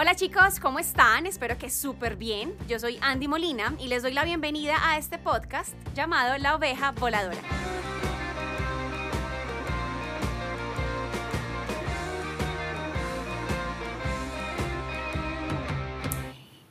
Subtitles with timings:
[0.00, 1.26] Hola chicos, ¿cómo están?
[1.26, 2.54] Espero que súper bien.
[2.68, 6.92] Yo soy Andy Molina y les doy la bienvenida a este podcast llamado La Oveja
[6.92, 7.36] Voladora.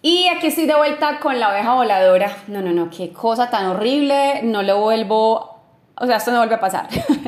[0.02, 2.34] Y aquí estoy de vuelta con la oveja voladora.
[2.48, 4.42] No, no, no, qué cosa tan horrible.
[4.44, 5.60] No lo vuelvo,
[5.98, 6.88] o sea, esto no vuelve a pasar.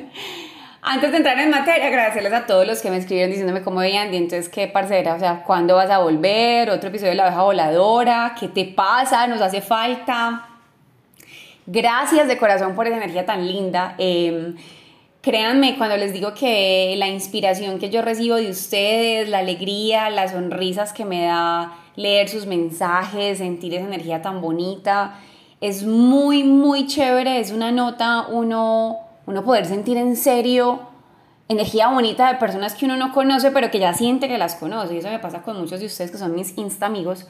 [0.91, 4.11] Antes de entrar en materia, agradecerles a todos los que me escribieron diciéndome cómo veían,
[4.11, 6.71] y entonces qué parcera, o sea, ¿cuándo vas a volver?
[6.71, 9.27] Otro episodio de La Oveja Voladora, ¿qué te pasa?
[9.27, 10.49] ¿Nos hace falta?
[11.67, 13.93] Gracias de corazón por esa energía tan linda.
[13.99, 14.55] Em,
[15.21, 20.31] créanme cuando les digo que la inspiración que yo recibo de ustedes, la alegría, las
[20.31, 25.19] sonrisas que me da leer sus mensajes, sentir esa energía tan bonita,
[25.61, 30.79] es muy, muy chévere, es una nota, uno uno poder sentir en serio
[31.47, 34.95] energía bonita de personas que uno no conoce, pero que ya siente que las conoce.
[34.95, 37.27] Y eso me pasa con muchos de ustedes que son mis insta amigos,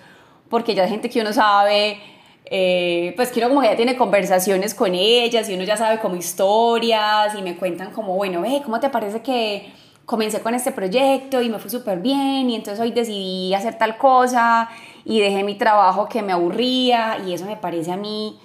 [0.50, 2.00] porque ya hay gente que uno sabe,
[2.46, 6.16] eh, pues quiero como que ya tiene conversaciones con ellas y uno ya sabe como
[6.16, 9.70] historias y me cuentan como, bueno, ve, ¿cómo te parece que
[10.06, 13.98] comencé con este proyecto y me fue súper bien y entonces hoy decidí hacer tal
[13.98, 14.70] cosa
[15.04, 18.40] y dejé mi trabajo que me aburría y eso me parece a mí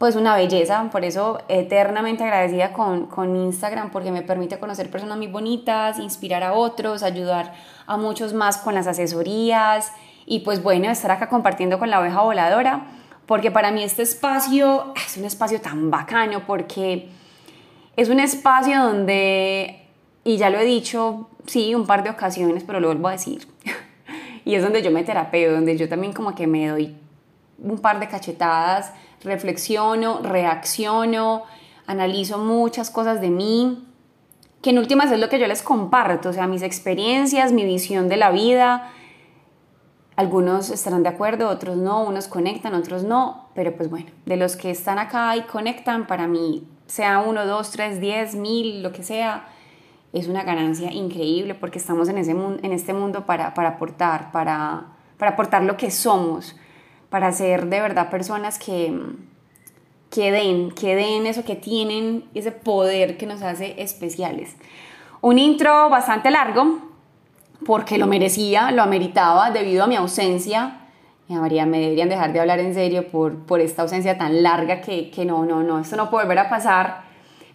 [0.00, 5.18] pues una belleza, por eso eternamente agradecida con, con, Instagram porque me permite conocer personas
[5.18, 7.52] muy bonitas, inspirar a otros, ayudar
[7.86, 9.92] a muchos más con las asesorías.
[10.24, 12.86] Y pues bueno, estar acá compartiendo con la oveja voladora,
[13.26, 17.10] porque para mí este espacio es un espacio tan bacano porque
[17.94, 19.86] es un espacio donde,
[20.24, 23.46] y ya lo he dicho, sí, un par de ocasiones, pero lo vuelvo a decir,
[24.46, 26.96] y es donde yo me terapeo, donde yo también como que me doy
[27.62, 31.44] un par de cachetadas reflexiono, reacciono,
[31.86, 33.86] analizo muchas cosas de mí,
[34.62, 38.08] que en últimas es lo que yo les comparto, o sea, mis experiencias, mi visión
[38.08, 38.90] de la vida.
[40.16, 44.56] Algunos estarán de acuerdo, otros no, unos conectan, otros no, pero pues bueno, de los
[44.56, 49.02] que están acá y conectan, para mí, sea uno, dos, tres, diez, mil, lo que
[49.02, 49.48] sea,
[50.12, 54.88] es una ganancia increíble porque estamos en, ese, en este mundo para, para aportar, para,
[55.16, 56.56] para aportar lo que somos
[57.10, 58.96] para ser de verdad personas que,
[60.10, 64.56] que den, eso que tienen, ese poder que nos hace especiales.
[65.20, 66.78] Un intro bastante largo,
[67.66, 70.76] porque lo merecía, lo ameritaba debido a mi ausencia.
[71.28, 75.10] María, me deberían dejar de hablar en serio por, por esta ausencia tan larga que,
[75.10, 77.02] que no, no, no, esto no puede volver a pasar.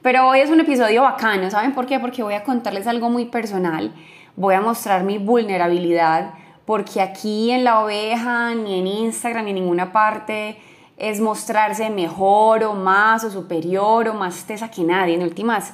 [0.02, 2.00] Pero hoy es un episodio bacano, ¿saben por qué?
[2.00, 3.92] Porque voy a contarles algo muy personal,
[4.36, 6.36] voy a mostrar mi vulnerabilidad,
[6.66, 10.58] porque aquí en la oveja, ni en Instagram, ni en ninguna parte
[10.98, 15.16] es mostrarse mejor o más o superior o más tesa que nadie.
[15.16, 15.74] En últimas,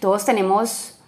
[0.00, 0.98] todos tenemos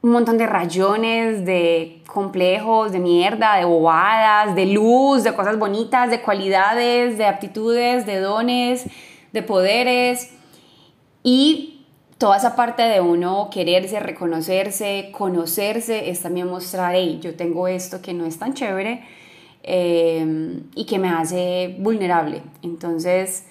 [0.00, 6.10] un montón de rayones, de complejos, de mierda, de bobadas, de luz, de cosas bonitas,
[6.10, 8.86] de cualidades, de aptitudes, de dones,
[9.32, 10.34] de poderes.
[11.24, 11.77] Y
[12.18, 18.02] toda esa parte de uno quererse, reconocerse, conocerse, es también mostrar, hey, yo tengo esto
[18.02, 19.04] que no es tan chévere
[19.62, 22.42] em, y que me hace vulnerable.
[22.62, 23.46] Entonces,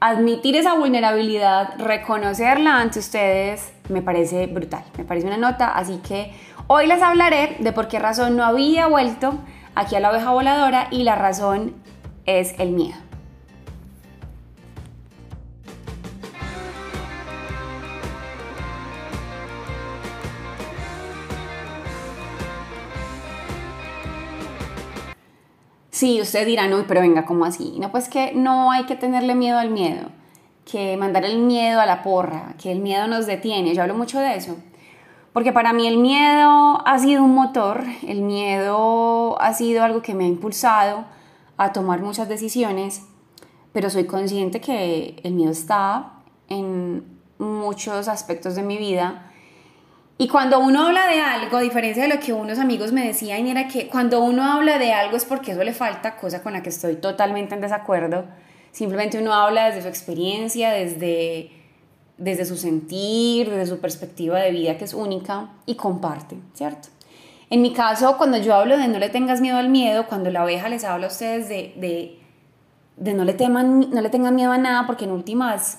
[0.00, 6.32] admitir esa vulnerabilidad, reconocerla ante ustedes, me parece brutal, me parece una nota, así que
[6.66, 9.34] hoy les hablaré de por qué razón no había vuelto
[9.74, 11.74] aquí a la oveja voladora y la razón
[12.26, 13.09] es el miedo.
[26.00, 27.74] Sí, usted dirá, no, pero venga, ¿cómo así?
[27.78, 30.08] No, pues que no hay que tenerle miedo al miedo,
[30.64, 33.74] que mandar el miedo a la porra, que el miedo nos detiene.
[33.74, 34.56] Yo hablo mucho de eso.
[35.34, 40.14] Porque para mí el miedo ha sido un motor, el miedo ha sido algo que
[40.14, 41.04] me ha impulsado
[41.58, 43.02] a tomar muchas decisiones,
[43.74, 46.12] pero soy consciente que el miedo está
[46.48, 47.04] en
[47.38, 49.29] muchos aspectos de mi vida
[50.20, 53.46] y cuando uno habla de algo, a diferencia de lo que unos amigos me decían,
[53.46, 56.62] era que cuando uno habla de algo es porque eso le falta, cosa con la
[56.62, 58.26] que estoy totalmente en desacuerdo.
[58.70, 61.50] Simplemente uno habla desde su experiencia, desde,
[62.18, 66.90] desde su sentir, desde su perspectiva de vida que es única y comparte, ¿cierto?
[67.48, 70.44] En mi caso, cuando yo hablo de no le tengas miedo al miedo, cuando la
[70.44, 72.18] oveja les habla a ustedes de, de,
[72.98, 75.78] de no, le teman, no le tengan miedo a nada, porque en últimas,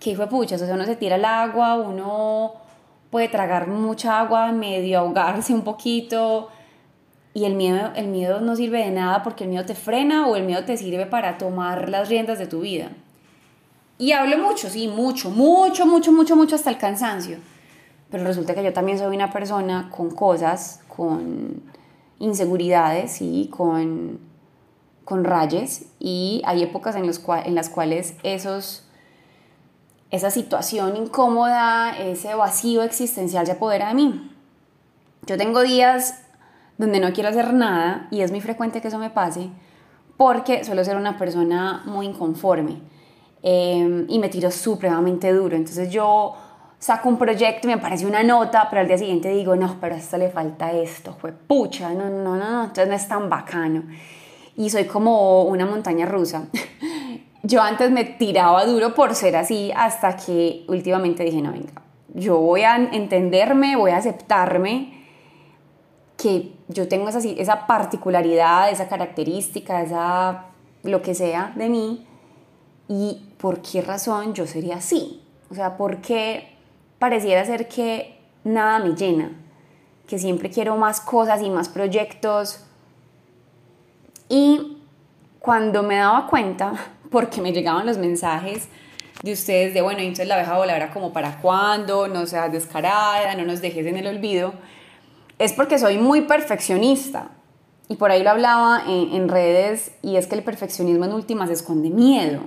[0.00, 0.60] ¿qué fue puchas?
[0.60, 2.65] O sea, uno se tira al agua, uno
[3.10, 6.48] puede tragar mucha agua, medio ahogarse un poquito.
[7.34, 10.36] Y el miedo, el miedo no sirve de nada porque el miedo te frena o
[10.36, 12.90] el miedo te sirve para tomar las riendas de tu vida.
[13.98, 17.38] Y hablo mucho, sí, mucho, mucho, mucho, mucho, mucho hasta el cansancio.
[18.10, 21.62] Pero resulta que yo también soy una persona con cosas, con
[22.18, 24.18] inseguridades y con,
[25.04, 28.85] con rayes y hay épocas en, los en las cuales esos,
[30.10, 34.32] esa situación incómoda, ese vacío existencial se apodera de mí.
[35.26, 36.22] Yo tengo días
[36.78, 39.50] donde no quiero hacer nada y es muy frecuente que eso me pase
[40.16, 42.80] porque suelo ser una persona muy inconforme
[43.42, 45.56] em, y me tiro supremamente duro.
[45.56, 46.34] Entonces yo
[46.78, 49.94] saco un proyecto y me parece una nota, pero al día siguiente digo, no, pero
[49.94, 53.28] a esto le falta esto, fue pucha, no, no, no, no, entonces no es tan
[53.28, 53.82] bacano.
[54.56, 56.46] Y soy como una montaña rusa.
[57.46, 61.82] yo antes me tiraba duro por ser así hasta que últimamente dije, no, venga,
[62.12, 65.04] yo voy a entenderme, voy a aceptarme
[66.16, 70.46] que yo tengo esa, esa particularidad, esa característica, esa
[70.82, 72.06] lo que sea de mí
[72.88, 75.22] y por qué razón yo sería así.
[75.50, 76.56] O sea, por qué
[76.98, 79.30] pareciera ser que nada me llena,
[80.08, 82.64] que siempre quiero más cosas y más proyectos.
[84.28, 84.78] Y
[85.38, 88.68] cuando me daba cuenta, porque me llegaban los mensajes
[89.22, 93.44] de ustedes de, bueno, entonces la abeja voladora como para cuándo, no seas descarada, no
[93.44, 94.52] nos dejes en el olvido,
[95.38, 97.30] es porque soy muy perfeccionista.
[97.88, 101.88] Y por ahí lo hablaba en, redes y es que el perfeccionismo en últimas esconde
[101.88, 102.40] miedo.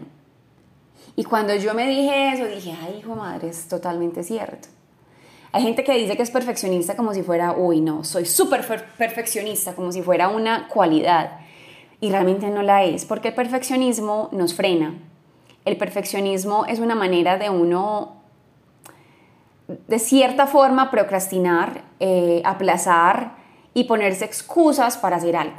[1.16, 4.68] Y cuando yo me dije eso, dije, ay, hijo madre, es totalmente cierto.
[5.52, 8.66] Hay gente que dice que es perfeccionista como si fuera, uy, no, soy súper
[8.98, 11.40] perfeccionista, como si fuera una cualidad.
[12.02, 14.94] Y realmente no la es, porque el perfeccionismo nos frena.
[15.66, 18.20] El perfeccionismo es una manera de uno
[19.88, 23.34] de cierta forma procrastinar, eh, aplazar
[23.74, 25.58] y ponerse excusas para hacer algo.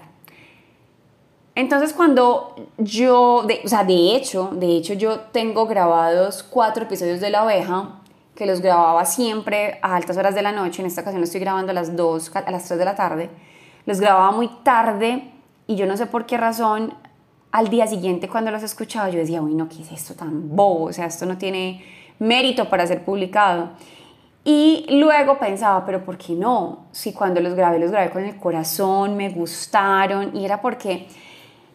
[1.54, 7.20] Entonces cuando yo, de, o sea, de hecho, de hecho yo tengo grabados cuatro episodios
[7.20, 8.00] de La Oveja
[8.34, 11.42] que los grababa siempre a altas horas de la noche, en esta ocasión los estoy
[11.42, 13.30] grabando a las 2, a las 3 de la tarde,
[13.84, 15.30] los grababa muy tarde
[15.70, 16.94] y yo no sé por qué razón
[17.52, 20.86] al día siguiente cuando los escuchaba yo decía, uy, no, ¿qué es esto tan bobo?
[20.86, 21.84] O sea, esto no tiene
[22.18, 23.70] mérito para ser publicado.
[24.42, 26.86] Y luego pensaba, pero ¿por qué no?
[26.90, 31.06] Si cuando los grabé, los grabé con el corazón, me gustaron, y era porque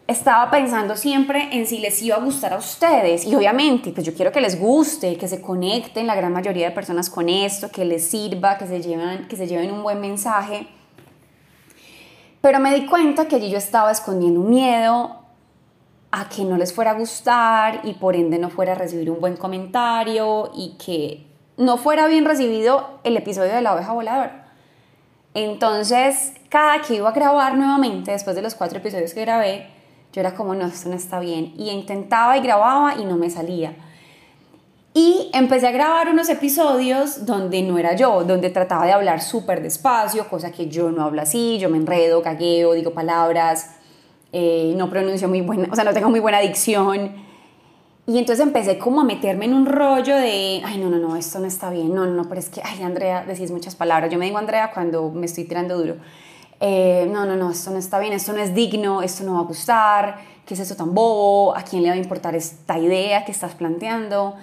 [0.06, 3.24] estaba pensando siempre en si les iba a gustar a ustedes.
[3.24, 6.74] Y obviamente, pues yo quiero que les guste, que se conecten la gran mayoría de
[6.74, 10.68] personas con esto, que les sirva, que se lleven, que se lleven un buen mensaje.
[12.46, 15.16] Pero me di cuenta que yo estaba escondiendo un miedo
[16.12, 19.20] a que no les fuera a gustar y por ende no fuera a recibir un
[19.20, 21.26] buen comentario y que
[21.56, 24.46] no fuera bien recibido el episodio de la oveja voladora.
[25.34, 29.66] Entonces, cada que iba a grabar nuevamente, después de los cuatro episodios que grabé,
[30.12, 31.52] yo era como, no, esto no está bien.
[31.58, 33.74] Y intentaba y grababa y no me salía.
[34.98, 39.60] Y empecé a grabar unos episodios donde no era yo, donde trataba de hablar súper
[39.60, 43.72] despacio, cosa que yo no hablo así, yo me enredo, cagueo, digo palabras,
[44.32, 47.12] eh, no pronuncio muy buena, o sea, no tengo muy buena dicción.
[48.06, 51.40] Y entonces empecé como a meterme en un rollo de, ay, no, no, no, esto
[51.40, 54.10] no está bien, no, no, pero es que, ay, Andrea, decís muchas palabras.
[54.10, 55.96] Yo me digo Andrea cuando me estoy tirando duro.
[56.58, 59.40] Eh, no, no, no, esto no está bien, esto no es digno, esto no va
[59.40, 61.54] a gustar, ¿qué es eso tan bobo?
[61.54, 64.36] ¿A quién le va a importar esta idea que estás planteando?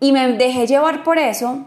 [0.00, 1.66] Y me dejé llevar por eso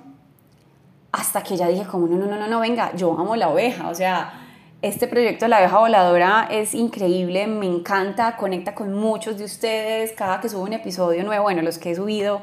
[1.12, 3.90] hasta que ya dije como, no, no, no, no, no, venga, yo amo la oveja,
[3.90, 4.48] o sea,
[4.82, 10.12] este proyecto de la abeja voladora es increíble, me encanta, conecta con muchos de ustedes.
[10.12, 12.42] Cada que subo un episodio nuevo, bueno, los que he subido,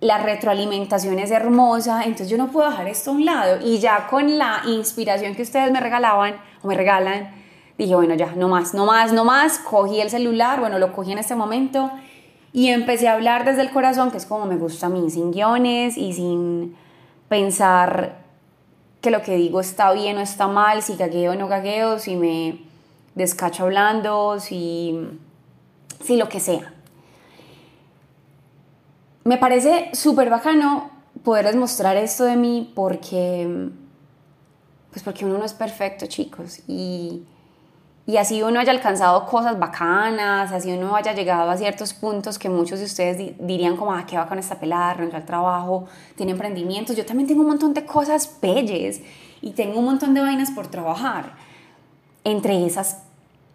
[0.00, 3.58] la retroalimentación es hermosa, entonces yo no puedo dejar esto a un lado.
[3.64, 7.30] Y ya con la inspiración que ustedes me regalaban o me regalan,
[7.78, 9.58] dije, bueno, ya, no más, no más, no más.
[9.60, 11.92] Cogí el celular, bueno, lo cogí en este momento
[12.56, 15.30] y empecé a hablar desde el corazón, que es como me gusta a mí, sin
[15.30, 16.74] guiones y sin
[17.28, 18.16] pensar
[19.02, 22.16] que lo que digo está bien o está mal, si gagueo o no gagueo, si
[22.16, 22.62] me
[23.14, 24.98] descacho hablando, si,
[26.02, 26.72] si lo que sea.
[29.24, 30.88] Me parece súper bacano
[31.24, 33.68] poderles mostrar esto de mí porque,
[34.92, 37.22] pues porque uno no es perfecto, chicos, y
[38.08, 42.48] y así uno haya alcanzado cosas bacanas, así uno haya llegado a ciertos puntos que
[42.48, 46.96] muchos de ustedes dirían como, ah, qué esta pelada, renunció al trabajo, tiene emprendimientos.
[46.96, 49.02] Yo también tengo un montón de cosas belles
[49.42, 51.34] y tengo un montón de vainas por trabajar.
[52.22, 53.02] Entre esas,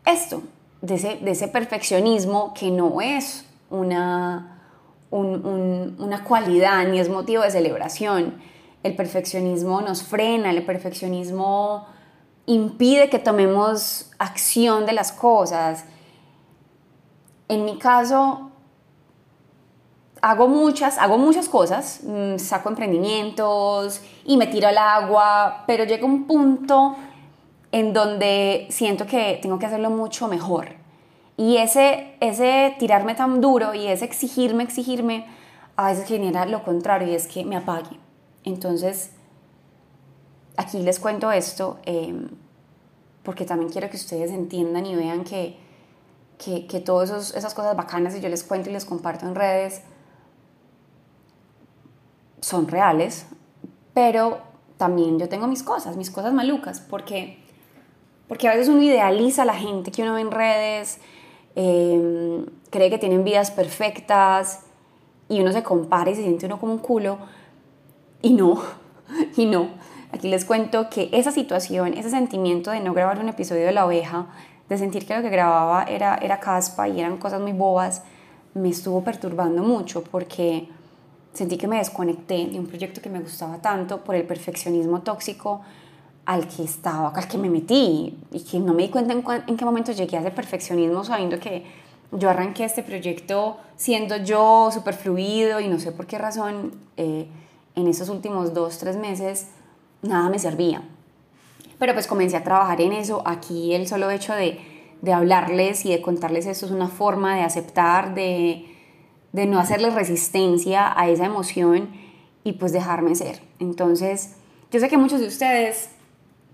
[0.05, 0.43] esto,
[0.81, 4.59] de ese, de ese perfeccionismo que no es una,
[5.11, 8.41] una cualidad ni es motivo de celebración.
[8.83, 11.87] El perfeccionismo nos frena, el perfeccionismo
[12.45, 15.85] impide que tomemos acción de las cosas.
[17.47, 18.51] En mi caso,
[20.21, 26.05] hago muchas, hago muchas cosas, mm, saco emprendimientos y me tiro al agua, pero llega
[26.05, 26.95] un punto
[27.71, 30.75] en donde siento que tengo que hacerlo mucho mejor.
[31.37, 35.25] Y ese, ese tirarme tan duro y ese exigirme, exigirme,
[35.75, 37.97] a veces genera lo contrario y es que me apague.
[38.43, 39.11] Entonces,
[40.61, 42.29] aquí les cuento esto em,
[43.23, 45.57] porque también quiero que ustedes entiendan y vean que,
[46.37, 49.81] que, todas esas cosas bacanas que yo les cuento y les comparto en redes
[52.39, 53.27] son reales,
[53.93, 54.39] pero
[54.77, 57.37] también yo tengo mis cosas, mis cosas malucas, porque,
[58.27, 60.99] porque a veces uno idealiza a la gente que uno ve en redes,
[61.53, 64.61] em, cree que tienen vidas perfectas
[65.29, 67.19] y uno se compara y se siente uno como un culo
[68.23, 68.59] y no,
[69.37, 69.90] y no.
[70.13, 73.85] Aquí les cuento que esa situación, ese sentimiento de no grabar un episodio de La
[73.85, 74.27] Oveja,
[74.67, 78.03] de sentir que lo que grababa era, era caspa y eran cosas muy bobas,
[78.53, 80.67] me estuvo perturbando mucho porque
[81.33, 85.61] sentí que me desconecté de un proyecto que me gustaba tanto por el perfeccionismo tóxico
[86.25, 89.65] al que estaba, al que me metí y que no me di cuenta en, qué
[89.65, 91.63] momento llegué a ese perfeccionismo sabiendo que
[92.11, 97.27] yo arranqué este proyecto siendo yo súper fluido y no sé por qué razón eh,
[97.75, 99.47] en esos últimos dos, tres meses
[100.01, 100.81] nada me servía.
[101.79, 103.23] Pero pues comencé a trabajar en eso.
[103.25, 104.59] Aquí el solo hecho de,
[105.01, 108.65] de hablarles y de contarles eso es una forma de aceptar, de,
[109.31, 111.89] de no hacerle resistencia a esa emoción
[112.43, 113.41] y pues dejarme ser.
[113.59, 114.35] Entonces,
[114.71, 115.89] yo sé que muchos de ustedes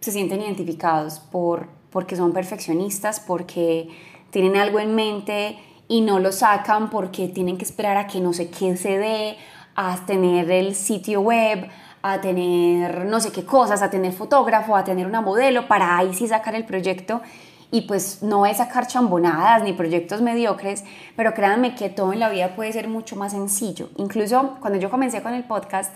[0.02, 3.90] se sienten identificados por, porque son perfeccionistas, porque
[4.30, 8.34] tienen algo en mente y no lo sacan porque tienen que esperar a que no
[8.34, 9.38] sé qué se dé,
[9.76, 11.70] a tener el sitio web,
[12.12, 16.14] a tener no sé qué cosas, a tener fotógrafo, a tener una modelo para ahí
[16.14, 17.22] sí sacar el proyecto
[17.72, 20.84] y pues no es sacar chambonadas ni proyectos mediocres,
[21.16, 23.90] pero créanme que todo en la vida puede ser mucho más sencillo.
[23.98, 25.94] Incluso cuando yo comencé con el podcast,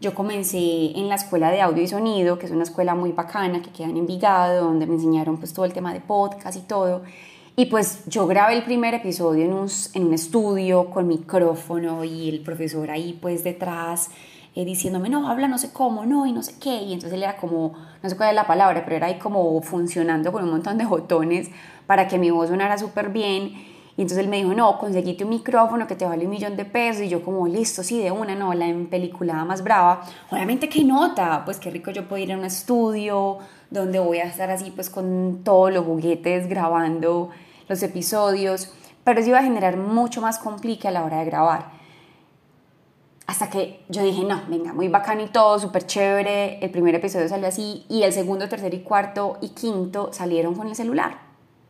[0.00, 3.62] yo comencé en la escuela de audio y sonido, que es una escuela muy bacana
[3.62, 7.02] que queda en Envigado, donde me enseñaron pues todo el tema de podcast y todo.
[7.56, 12.28] Y pues yo grabé el primer episodio en un, en un estudio con micrófono y
[12.28, 14.10] el profesor ahí pues detrás
[14.54, 16.82] eh, diciéndome, no, habla no sé cómo, no, y no sé qué.
[16.82, 19.60] Y entonces él era como, no sé cuál es la palabra, pero era ahí como
[19.62, 21.50] funcionando con un montón de botones
[21.86, 23.68] para que mi voz sonara súper bien.
[23.96, 26.64] Y entonces él me dijo, no, conseguiste un micrófono que te vale un millón de
[26.64, 27.02] pesos.
[27.02, 30.02] Y yo como, listo, sí, de una, no, la en peliculada más brava.
[30.30, 31.42] Obviamente, ¿qué nota?
[31.44, 33.38] Pues qué rico yo puedo ir a un estudio
[33.70, 37.30] donde voy a estar así pues con todos los juguetes grabando
[37.68, 38.72] los episodios.
[39.02, 41.77] Pero eso iba a generar mucho más complique a la hora de grabar.
[43.28, 46.64] Hasta que yo dije, no, venga, muy bacano y todo, súper chévere.
[46.64, 50.66] El primer episodio salió así y el segundo, tercer y cuarto y quinto salieron con
[50.66, 51.18] el celular.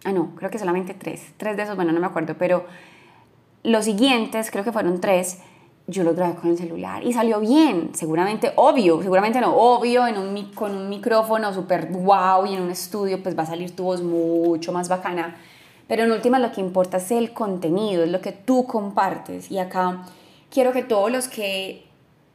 [0.05, 1.35] Ah, no, creo que solamente tres.
[1.37, 2.65] Tres de esos, bueno, no me acuerdo, pero
[3.65, 5.41] los siguientes, creo que fueron tres,
[5.89, 10.17] yo los grabé con el celular y salió bien, seguramente obvio, seguramente no, obvio, en
[10.17, 13.83] un, con un micrófono súper wow y en un estudio pues va a salir tu
[13.83, 15.37] voz mucho más bacana,
[15.89, 19.59] pero en última lo que importa es el contenido, es lo que tú compartes y
[19.59, 20.05] acá
[20.51, 21.87] quiero que todos los que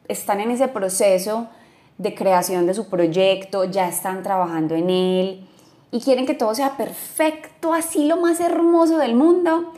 [0.08, 1.48] están en ese proceso
[1.98, 5.48] de creación de su proyecto, ya están trabajando en él
[5.92, 9.74] y quieren que todo sea perfecto, así lo más hermoso del mundo,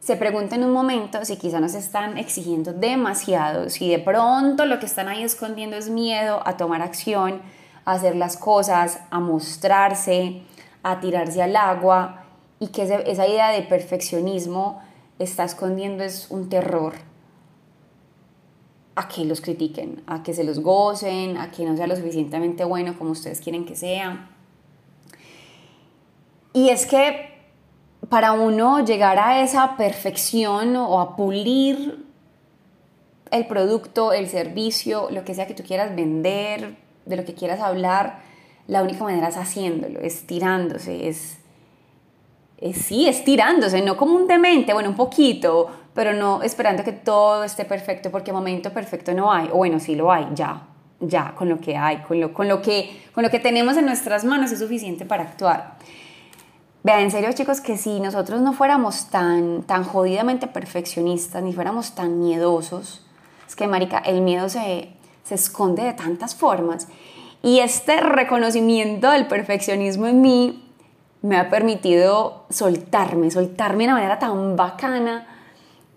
[0.00, 4.86] se pregunten un momento si quizá nos están exigiendo demasiado, si de pronto lo que
[4.86, 7.42] están ahí escondiendo es miedo a tomar acción,
[7.84, 10.40] a hacer las cosas, a mostrarse,
[10.82, 12.24] a tirarse al agua
[12.58, 14.80] y que esa idea de perfeccionismo
[15.20, 16.94] está escondiendo es un terror
[18.96, 22.64] a que los critiquen, a que se los gocen, a que no sea lo suficientemente
[22.64, 24.30] bueno como ustedes quieren que sea.
[26.52, 27.30] Y es que
[28.08, 32.04] para uno llegar a esa perfección o a pulir
[33.30, 37.60] el producto, el servicio, lo que sea que tú quieras vender, de lo que quieras
[37.60, 38.20] hablar,
[38.66, 41.39] la única manera es haciéndolo, es tirándose, es
[42.60, 47.42] eh, sí, estirándose, no como un demente, bueno, un poquito, pero no esperando que todo
[47.42, 50.68] esté perfecto, porque momento perfecto no hay, o bueno, sí lo hay, ya,
[51.00, 53.86] ya, con lo que hay, con lo, con lo, que, con lo que tenemos en
[53.86, 55.76] nuestras manos es suficiente para actuar.
[56.82, 61.94] Vean, en serio chicos, que si nosotros no fuéramos tan, tan jodidamente perfeccionistas, ni fuéramos
[61.94, 63.06] tan miedosos,
[63.48, 64.90] es que, Marica, el miedo se,
[65.24, 66.88] se esconde de tantas formas.
[67.42, 70.69] Y este reconocimiento del perfeccionismo en mí
[71.22, 75.26] me ha permitido soltarme, soltarme de una manera tan bacana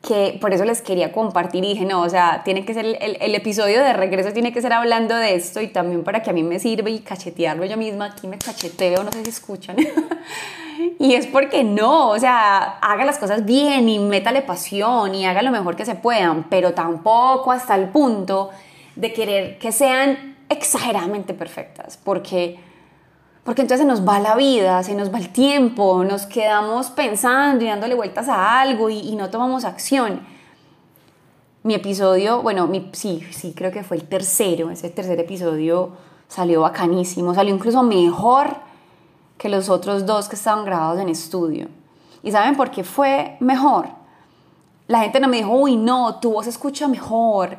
[0.01, 3.17] que por eso les quería compartir y dije, no, o sea, tiene que ser el,
[3.21, 6.33] el, episodio de regreso, tiene que ser hablando de esto y también para que a
[6.33, 9.77] mí me sirva y cachetearlo yo misma, aquí me cacheteo, no sé si escuchan.
[10.99, 15.41] y es porque no, o sea, haga las cosas bien y métale pasión y haga
[15.41, 18.49] lo mejor que se puedan, pero tampoco hasta el punto
[18.97, 22.59] de querer que sean exageradamente perfectas, porque
[23.43, 27.63] porque entonces se nos va la vida, se nos va el tiempo, nos quedamos pensando
[27.63, 30.21] y dándole vueltas a algo y, no tomamos acción.
[31.63, 35.91] Mi episodio, bueno, mi, sí, sí, creo que fue el tercero, ese tercer episodio
[36.27, 38.57] salió bacanísimo, salió incluso mejor
[39.37, 41.67] que los otros dos que estaban grabados en estudio.
[42.21, 43.87] ¿Y saben por qué fue mejor?
[44.87, 47.57] La gente no me dijo, uy, no, tu voz escucha mejor.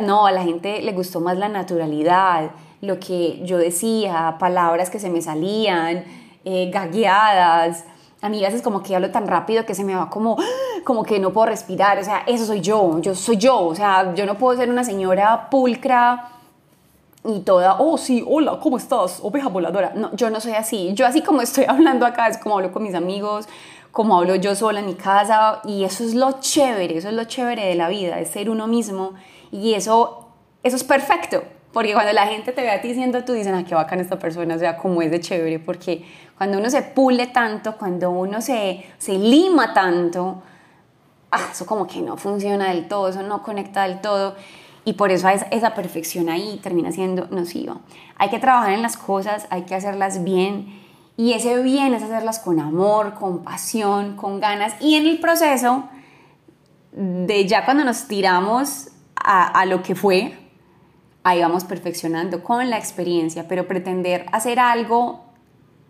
[0.00, 2.50] No, a la gente le gustó más la naturalidad,
[2.82, 6.04] lo que yo decía, palabras que se me salían,
[6.44, 7.84] eh, gagueadas.
[8.20, 10.36] A mí veces como que hablo tan rápido que se me va como,
[10.84, 11.98] como que no puedo respirar.
[11.98, 13.60] O sea, eso soy yo, yo soy yo.
[13.60, 16.28] O sea, yo no puedo ser una señora pulcra
[17.24, 19.20] y toda, oh sí, hola, ¿cómo estás?
[19.22, 19.92] Oveja voladora.
[19.94, 20.92] No, yo no soy así.
[20.94, 23.46] Yo así como estoy hablando acá, es como hablo con mis amigos,
[23.92, 25.60] como hablo yo sola en mi casa.
[25.64, 28.66] Y eso es lo chévere, eso es lo chévere de la vida, es ser uno
[28.66, 29.12] mismo.
[29.52, 30.26] Y eso,
[30.64, 31.44] eso es perfecto.
[31.72, 34.18] Porque cuando la gente te ve a ti diciendo, tú dices, ah, qué bacán esta
[34.18, 35.58] persona, o sea, como es de chévere.
[35.58, 36.04] Porque
[36.36, 40.42] cuando uno se pule tanto, cuando uno se, se lima tanto,
[41.30, 44.36] ah, eso como que no funciona del todo, eso no conecta del todo
[44.84, 47.78] y por eso esa perfección ahí termina siendo nociva.
[48.16, 50.80] Hay que trabajar en las cosas, hay que hacerlas bien
[51.16, 55.84] y ese bien es hacerlas con amor, con pasión, con ganas y en el proceso
[56.92, 60.36] de ya cuando nos tiramos a, a lo que fue,
[61.24, 65.24] ahí vamos perfeccionando con la experiencia, pero pretender hacer algo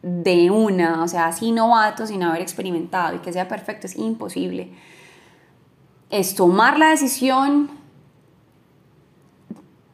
[0.03, 4.71] de una, o sea, así novato, sin haber experimentado y que sea perfecto, es imposible.
[6.11, 7.71] Es tomar la decisión,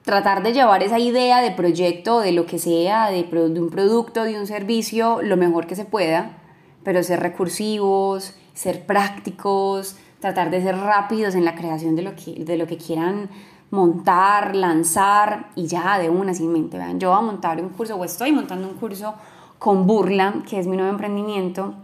[0.03, 4.41] tratar de llevar esa idea de proyecto, de lo que sea, de, un producto, de
[4.41, 6.39] un servicio, lo mejor que se pueda,
[6.83, 12.43] pero ser recursivos, ser prácticos, tratar de ser rápidos en la creación de lo que,
[12.45, 13.29] de lo que quieran
[13.71, 16.79] montar, lanzar y ya de una sin mente.
[16.79, 19.15] Vean, yo voy a montar un curso o estoy montando un curso
[19.59, 21.75] con Burla, que es mi nuevo emprendimiento.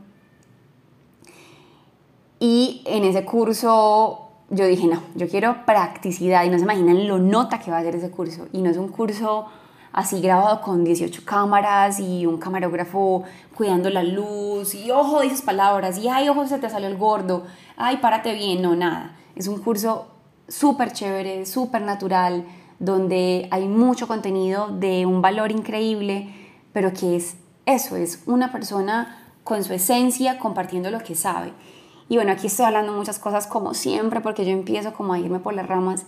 [2.41, 7.19] Y en ese curso yo dije, no, yo quiero practicidad y no se imaginan lo
[7.19, 8.47] nota que va a ser ese curso.
[8.53, 9.47] Y no es un curso
[9.93, 13.23] así grabado con 18 cámaras y un camarógrafo
[13.55, 17.45] cuidando la luz y ojo dices palabras y ay, ojo se te salió el gordo,
[17.77, 19.17] ay, párate bien, no, nada.
[19.37, 20.14] Es un curso
[20.49, 22.45] súper chévere, súper natural,
[22.79, 26.35] donde hay mucho contenido de un valor increíble,
[26.73, 31.53] pero que es eso, es una persona con su esencia compartiendo lo que sabe.
[32.09, 35.39] Y bueno, aquí estoy hablando muchas cosas como siempre porque yo empiezo como a irme
[35.39, 36.05] por las ramas.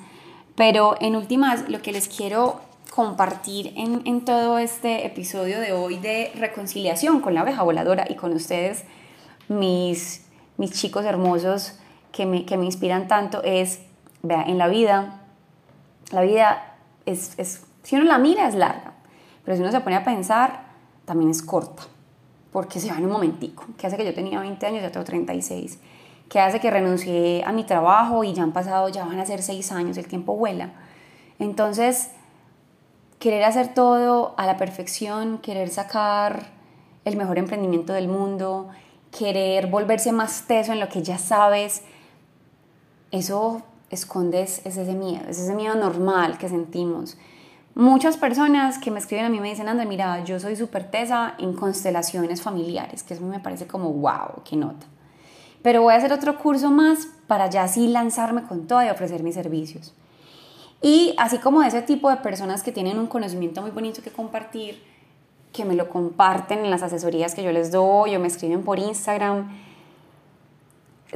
[0.55, 2.61] Pero en últimas, lo que les quiero
[2.94, 8.14] compartir en, en todo este episodio de hoy de reconciliación con la abeja voladora y
[8.14, 8.85] con ustedes,
[9.49, 10.25] mis,
[10.57, 11.79] mis chicos hermosos
[12.12, 13.81] que me, que me inspiran tanto, es,
[14.26, 15.20] vea, en la vida,
[16.10, 18.92] la vida es, es, si uno la mira es larga,
[19.44, 20.64] pero si uno se pone a pensar,
[21.04, 21.82] también es corta
[22.56, 25.04] porque se va en un momentico, que hace que yo tenía 20 años, ya tengo
[25.04, 25.78] 36,
[26.30, 29.42] que hace que renuncié a mi trabajo y ya han pasado, ya van a ser
[29.42, 30.70] 6 años, el tiempo vuela.
[31.38, 32.12] Entonces,
[33.18, 36.46] querer hacer todo a la perfección, querer sacar
[37.04, 38.70] el mejor emprendimiento del mundo,
[39.10, 41.82] querer volverse más teso en lo que ya sabes,
[43.10, 43.60] eso
[43.90, 47.16] esconde es ese miedo, es ese miedo normal que sentimos
[47.77, 51.35] Muchas personas que me escriben a mí me dicen, André, mira, yo soy súper tesa
[51.37, 54.87] en constelaciones familiares, que eso me parece como, wow, qué nota.
[55.61, 59.22] Pero voy a hacer otro curso más para ya así lanzarme con todo y ofrecer
[59.22, 59.92] mis servicios.
[60.81, 64.83] Y así como ese tipo de personas que tienen un conocimiento muy bonito que compartir,
[65.53, 68.79] que me lo comparten en las asesorías que yo les doy o me escriben por
[68.79, 69.51] Instagram,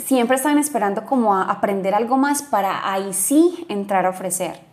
[0.01, 4.71] siempre están esperando como a aprender algo más para ahí sí entrar a ofrecer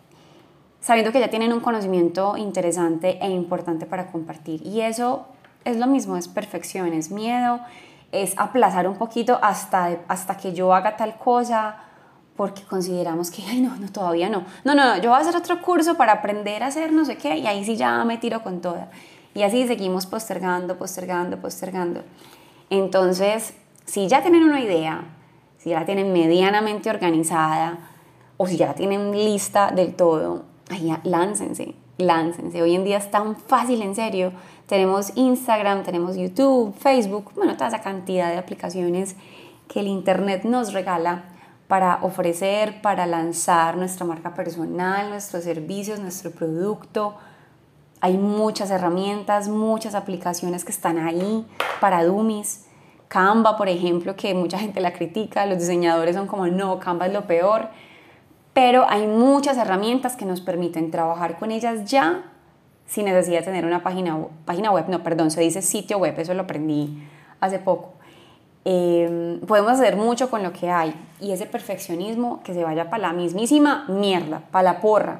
[0.87, 4.65] sabiendo que ya tienen un conocimiento interesante e importante para compartir.
[4.65, 5.25] Y eso
[5.65, 7.59] es lo mismo, es perfección, es miedo,
[8.13, 11.79] es aplazar un poquito hasta, hasta que yo haga tal cosa
[12.37, 14.45] porque consideramos que, ay, no, no, todavía no.
[14.63, 17.17] No, no, no, yo voy a hacer otro curso para aprender a hacer no sé
[17.17, 18.89] qué y ahí sí ya me tiro con toda.
[19.33, 22.03] Y así seguimos postergando, postergando, postergando.
[22.69, 25.03] Entonces, si ya tienen una idea,
[25.67, 27.77] si ya la tienen medianamente organizada
[28.37, 32.61] o si ya la tienen lista del todo, ay, láncense, láncense.
[32.61, 34.31] Hoy en día es tan fácil, en serio.
[34.65, 39.17] Tenemos Instagram, tenemos YouTube, Facebook, bueno, toda esa cantidad de aplicaciones
[39.67, 41.25] que el Internet nos regala
[41.67, 47.15] para ofrecer, para lanzar nuestra marca personal, nuestros servicios, nuestro producto.
[47.99, 51.45] Hay muchas herramientas, muchas aplicaciones que están ahí
[51.81, 52.66] para dummies.
[53.07, 57.13] Canva, por ejemplo, que mucha gente la critica, los diseñadores son como, no, Canva es
[57.13, 57.69] lo peor
[58.57, 62.23] pero hay muchas herramientas que nos permiten trabajar con ellas ya
[62.87, 66.33] sin necesidad de tener una página, página web, no, perdón, se dice sitio web, eso
[66.33, 67.07] lo aprendí
[67.39, 67.93] hace poco.
[68.65, 73.09] Em, podemos hacer mucho con lo que hay y ese perfeccionismo que se vaya para
[73.09, 75.19] la mismísima mierda, para la porra.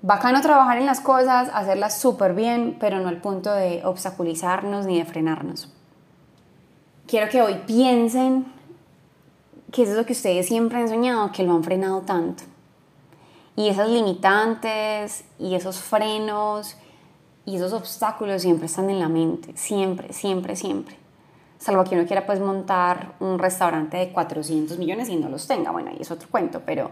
[0.00, 4.96] Bacano trabajar en las cosas, hacerlas súper bien, pero no al punto de obstaculizarnos ni
[4.96, 5.76] de frenarnos.
[7.08, 8.44] Quiero que hoy piensen
[9.72, 12.42] que es lo que ustedes siempre han soñado, que lo han frenado tanto.
[13.56, 16.76] Y esas limitantes y esos frenos
[17.46, 20.96] y esos obstáculos siempre están en la mente, siempre, siempre, siempre.
[21.58, 25.70] Salvo que uno quiera pues montar un restaurante de 400 millones y no los tenga,
[25.70, 26.90] bueno, ahí es otro cuento, pero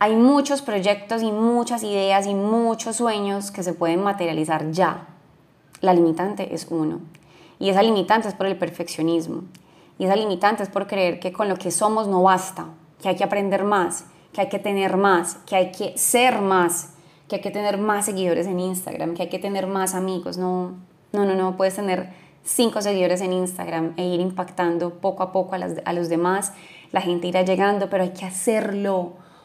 [0.00, 5.06] hay muchos proyectos y muchas ideas y muchos sueños que se pueden materializar ya.
[5.80, 6.98] La limitante es uno.
[7.58, 9.44] Y esa limitante es por el perfeccionismo.
[9.98, 12.66] Y esa limitante es por creer que con lo que somos no basta,
[13.00, 16.94] que hay que aprender más, que hay que tener más, que hay que ser más,
[17.28, 20.38] que hay que tener más seguidores en Instagram, que hay que tener más amigos.
[20.38, 20.72] No,
[21.12, 22.10] no, no, no, puedes tener
[22.44, 26.52] cinco seguidores en Instagram e ir impactando poco a poco a, a los demás.
[26.90, 28.98] La gente irá llegando, pero hay que hacerlo.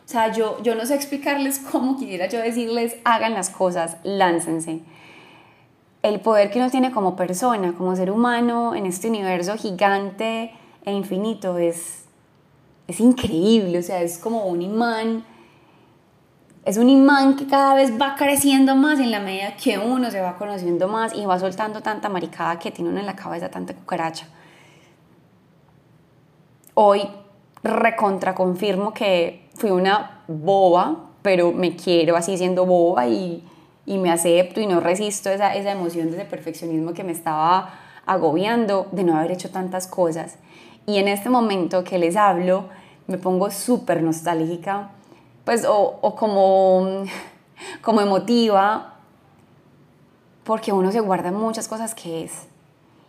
[0.07, 4.81] O sea, yo, yo no sé explicarles cómo quisiera yo decirles, hagan las cosas, láncense.
[6.01, 10.51] El poder que uno tiene como persona, como ser humano en este universo gigante
[10.85, 12.05] e infinito es,
[12.87, 15.25] es increíble, o sea, es como un imán.
[16.63, 20.21] Es un imán que cada vez va creciendo más en la medida que uno se
[20.21, 23.73] va conociendo más y va soltando tanta maricada que tiene uno en la cabeza, tanta
[23.73, 24.27] cucaracha.
[26.73, 27.09] Hoy
[27.63, 33.43] recontra confirmo que fui una boba, pero me quiero así siendo boba y,
[33.87, 37.73] y me acepto y no resisto esa, esa emoción de ese perfeccionismo que me estaba
[38.05, 40.35] agobiando de no haber hecho tantas cosas.
[40.85, 42.65] Y en este momento que les hablo,
[43.07, 44.89] me pongo súper nostálgica,
[45.45, 47.05] pues, o, o como,
[47.81, 48.95] como emotiva,
[50.43, 52.45] porque uno se guarda muchas cosas que es.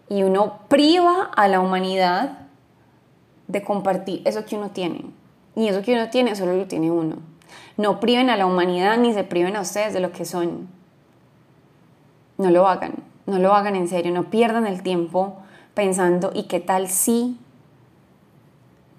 [0.09, 2.39] Y uno priva a la humanidad
[3.49, 5.07] de compartir eso que uno tiene.
[5.57, 7.17] Y eso que uno tiene solo lo tiene uno.
[7.77, 10.69] No priven a la humanidad ni se priven a ustedes de lo que son.
[12.37, 12.95] No lo hagan,
[13.27, 15.39] no lo hagan en serio, no pierdan el tiempo
[15.75, 17.39] pensando, ¿y qué tal si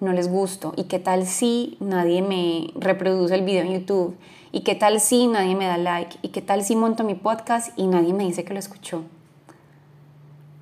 [0.00, 0.72] no les gusto?
[0.76, 4.16] ¿Y qué tal si nadie me reproduce el video en YouTube?
[4.52, 6.16] ¿Y qué tal si nadie me da like?
[6.22, 9.04] ¿Y qué tal si monto mi podcast y nadie me dice que lo escuchó?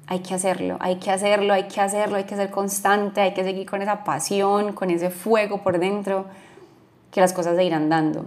[0.06, 3.44] Hay que hacerlo, hay que hacerlo, hay que hacerlo, hay que ser constante, hay que
[3.44, 6.26] seguir con esa pasión, con ese fuego por dentro,
[7.10, 8.26] que las cosas se irán dando.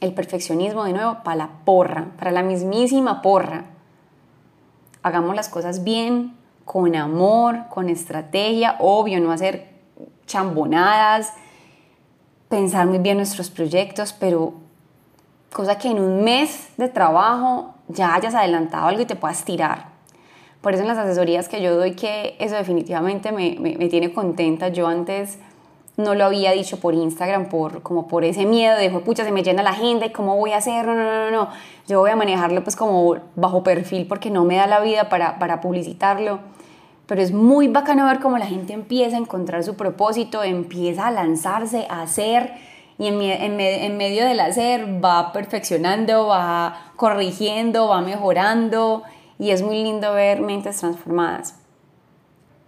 [0.00, 3.66] El perfeccionismo, de nuevo, para la porra, para la mismísima porra.
[5.02, 9.68] Hagamos las cosas bien, con amor, con estrategia, obvio, no hacer
[10.26, 11.32] chambonadas,
[12.48, 14.54] pensar muy bien nuestros proyectos, pero
[15.52, 19.90] cosa que en un mes de trabajo ya hayas adelantado algo y te puedas tirar.
[20.60, 24.68] Por eso en las asesorías que yo doy, que eso definitivamente me, me, tiene contenta.
[24.68, 25.38] Yo antes
[26.00, 29.42] no lo había dicho por Instagram, por, como por ese miedo de, pucha, se me
[29.42, 31.48] llena la agenda y cómo voy a hacer, no, no, no, no.
[31.86, 35.38] Yo voy a manejarlo pues como bajo perfil porque no me da la vida para,
[35.38, 36.40] para publicitarlo
[37.10, 41.10] pero es muy bacano ver cómo la gente empieza a encontrar su propósito, empieza a
[41.10, 42.52] lanzarse, a hacer,
[42.98, 49.02] y en, en, medio del hacer va perfeccionando, va corrigiendo, va mejorando,
[49.40, 51.59] y es muy lindo ver mentes transformadas.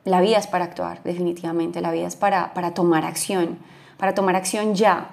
[0.05, 3.59] La vida es para actuar, definitivamente, la vida es para, para tomar acción,
[3.99, 5.11] para tomar acción ya,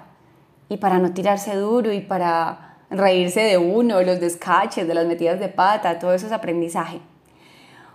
[0.68, 5.38] y para no tirarse duro, y para reírse de uno, los descaches, de las metidas
[5.38, 7.00] de pata, todo eso es aprendizaje.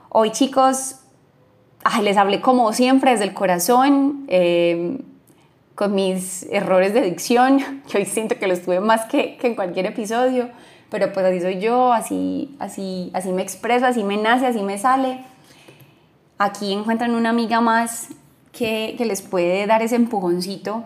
[0.10, 1.01] Hoy chicos,
[2.01, 4.99] les hablé como siempre desde el corazón, em,
[5.75, 9.55] con mis errores de dicción, que hoy siento que los tuve más que, que, en
[9.55, 10.49] cualquier episodio,
[10.89, 14.77] pero pues así soy yo, así, así, así me expreso, así me nace, así me
[14.77, 15.19] sale.
[16.38, 18.10] Aquí encuentran una amiga más
[18.52, 20.84] que, que les puede dar ese empujoncito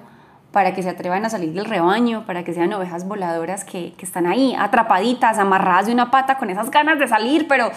[0.51, 4.05] para que se atrevan a salir del rebaño, para que sean ovejas voladoras que, que,
[4.05, 7.69] están ahí atrapaditas, amarradas de una pata con esas ganas de salir, pero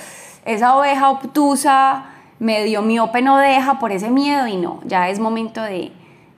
[0.44, 2.06] esa oveja obtusa
[2.38, 5.92] medio miope no deja por ese miedo y no, ya es momento de,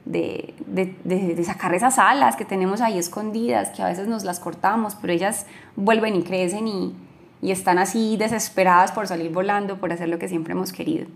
[0.05, 4.97] de, de, sacar esas alas que tenemos ahí escondidas, que a veces nos las cortamos,
[4.97, 6.94] pero ellas vuelven y crecen y,
[7.40, 11.07] y están así desesperadas por salir volando, por hacer lo que siempre hemos querido.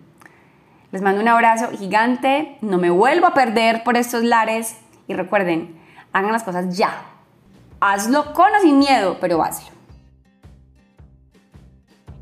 [0.91, 5.79] Les mando un abrazo gigante, no me vuelvo a perder por estos lares y recuerden,
[6.13, 7.03] hagan las cosas ya.
[7.81, 9.79] Hazlo con o sin miedo, pero hazlo.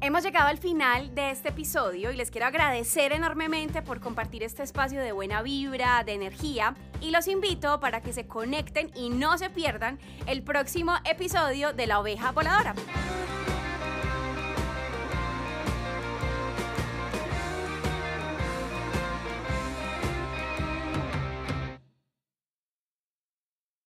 [0.00, 4.62] Hemos llegado al final de este episodio y les quiero agradecer enormemente por compartir este
[4.62, 9.38] espacio de buena vibra, de energía y los invito para que se conecten y no
[9.38, 12.74] se pierdan el próximo episodio de La Oveja Voladora.